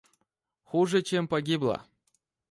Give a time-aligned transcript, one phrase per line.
[0.69, 1.85] Хуже чем погибла.